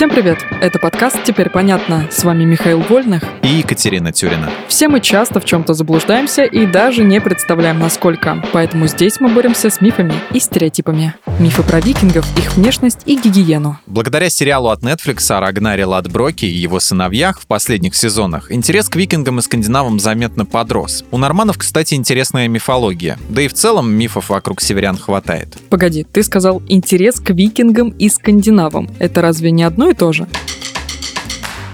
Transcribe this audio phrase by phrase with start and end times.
[0.00, 0.38] Всем привет!
[0.62, 2.08] Это подкаст «Теперь понятно».
[2.10, 4.48] С вами Михаил Вольных и Екатерина Тюрина.
[4.66, 8.42] Все мы часто в чем-то заблуждаемся и даже не представляем, насколько.
[8.54, 11.12] Поэтому здесь мы боремся с мифами и стереотипами.
[11.38, 13.78] Мифы про викингов, их внешность и гигиену.
[13.84, 18.96] Благодаря сериалу от Netflix о Рагнаре Ладброке и его сыновьях в последних сезонах интерес к
[18.96, 21.04] викингам и скандинавам заметно подрос.
[21.10, 23.18] У норманов, кстати, интересная мифология.
[23.28, 25.58] Да и в целом мифов вокруг северян хватает.
[25.68, 28.88] Погоди, ты сказал интерес к викингам и скандинавам.
[28.98, 30.26] Это разве не одно и то же?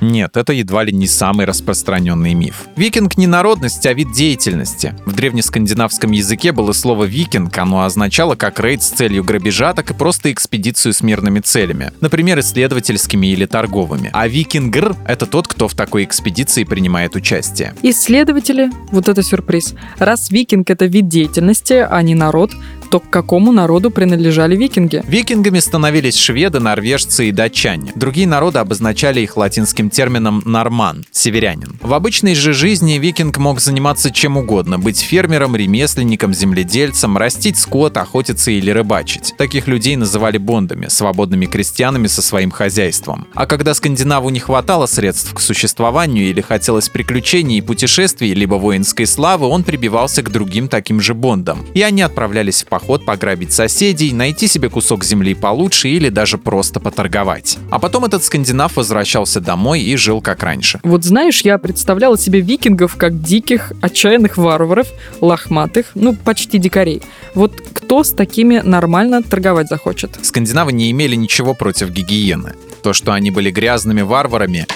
[0.00, 2.66] Нет, это едва ли не самый распространенный миф.
[2.76, 4.94] Викинг не народность, а вид деятельности.
[5.04, 9.94] В древнескандинавском языке было слово «викинг», оно означало как рейд с целью грабежа, так и
[9.94, 14.10] просто экспедицию с мирными целями, например, исследовательскими или торговыми.
[14.14, 17.74] А викингр— это тот, кто в такой экспедиции принимает участие.
[17.82, 19.74] Исследователи, вот это сюрприз.
[19.98, 22.52] Раз викинг— это вид деятельности, а не народ,
[22.90, 25.02] то к какому народу принадлежали викинги?
[25.06, 27.92] Викингами становились шведы, норвежцы и датчане.
[27.94, 31.78] Другие народы обозначали их латинским термином «норман»— «северянин».
[31.80, 37.96] В обычной же жизни викинг мог заниматься чем угодно— быть фермером, ремесленником, земледельцем, растить скот,
[37.96, 39.34] охотиться или рыбачить.
[39.38, 43.28] Таких людей называли бондами, свободными крестьянами со своим хозяйством.
[43.34, 49.06] А когда скандинаву не хватало средств к существованию или хотелось приключений и путешествий, либо воинской
[49.06, 51.64] славы, он прибивался к другим таким же бондам.
[51.74, 56.38] И они отправлялись в поход поход пограбить соседей, найти себе кусок земли получше или даже
[56.38, 57.58] просто поторговать.
[57.70, 60.80] А потом этот скандинав возвращался домой и жил как раньше.
[60.82, 64.88] Вот знаешь, я представляла себе викингов как диких, отчаянных варваров,
[65.20, 67.02] лохматых, ну почти дикарей.
[67.34, 70.18] Вот кто с такими нормально торговать захочет?
[70.22, 72.54] Скандинавы не имели ничего против гигиены.
[72.82, 74.66] То, что они были грязными варварами,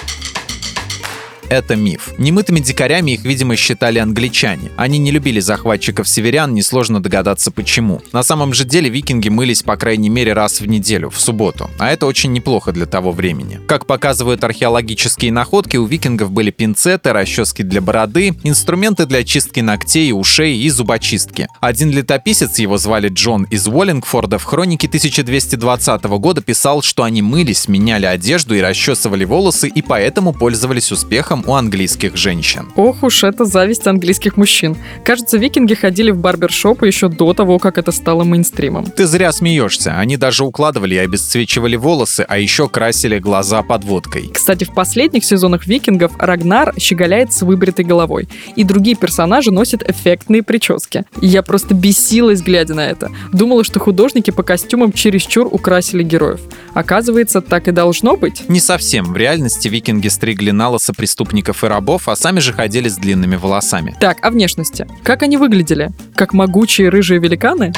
[1.49, 2.13] это миф.
[2.17, 4.71] Немытыми дикарями их, видимо, считали англичане.
[4.77, 8.01] Они не любили захватчиков северян, несложно догадаться почему.
[8.11, 11.69] На самом же деле викинги мылись по крайней мере раз в неделю, в субботу.
[11.79, 13.59] А это очень неплохо для того времени.
[13.67, 20.11] Как показывают археологические находки, у викингов были пинцеты, расчески для бороды, инструменты для чистки ногтей,
[20.11, 21.47] ушей и зубочистки.
[21.61, 27.67] Один летописец, его звали Джон из Уоллингфорда, в хронике 1220 года писал, что они мылись,
[27.67, 32.67] меняли одежду и расчесывали волосы, и поэтому пользовались успехом успехом у английских женщин.
[32.75, 34.75] Ох уж это зависть английских мужчин.
[35.03, 38.85] Кажется, викинги ходили в барбершопы еще до того, как это стало мейнстримом.
[38.85, 39.97] Ты зря смеешься.
[39.97, 44.29] Они даже укладывали и обесцвечивали волосы, а еще красили глаза подводкой.
[44.33, 48.27] Кстати, в последних сезонах викингов Рагнар щеголяет с выбритой головой.
[48.55, 51.03] И другие персонажи носят эффектные прически.
[51.21, 53.11] я просто бесилась, глядя на это.
[53.33, 56.41] Думала, что художники по костюмам чересчур украсили героев.
[56.73, 58.47] Оказывается, так и должно быть?
[58.49, 59.13] Не совсем.
[59.13, 62.97] В реальности викинги стригли на лысо преступников преступников и рабов, а сами же ходили с
[62.97, 63.95] длинными волосами.
[63.99, 64.87] Так, о внешности.
[65.03, 65.89] Как они выглядели?
[66.15, 67.73] Как могучие рыжие великаны?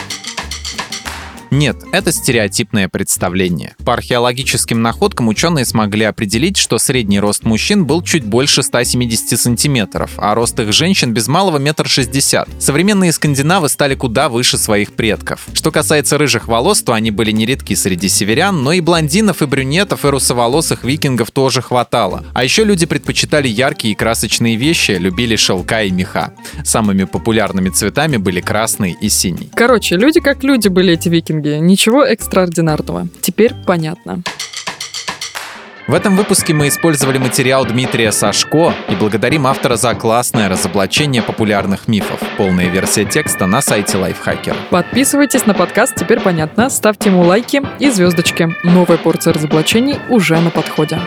[1.51, 3.75] Нет, это стереотипное представление.
[3.85, 10.11] По археологическим находкам ученые смогли определить, что средний рост мужчин был чуть больше 170 сантиметров,
[10.17, 12.49] а рост их женщин без малого метр шестьдесят.
[12.59, 15.45] Современные скандинавы стали куда выше своих предков.
[15.53, 20.03] Что касается рыжих волос, то они были нередки среди северян, но и блондинов, и брюнетов,
[20.03, 22.25] и русоволосых викингов тоже хватало.
[22.33, 26.33] А еще люди предпочитали яркие и красочные вещи, любили шелка и меха.
[26.63, 29.49] Самыми популярными цветами были красный и синий.
[29.55, 31.59] Короче, люди как люди были эти викинги викинги.
[31.59, 33.07] Ничего экстраординарного.
[33.21, 34.21] Теперь понятно.
[35.87, 41.87] В этом выпуске мы использовали материал Дмитрия Сашко и благодарим автора за классное разоблачение популярных
[41.87, 42.19] мифов.
[42.35, 44.53] Полная версия текста на сайте Lifehacker.
[44.69, 48.49] Подписывайтесь на подкаст «Теперь понятно», ставьте ему лайки и звездочки.
[48.63, 50.99] Новая порция разоблачений уже на подходе.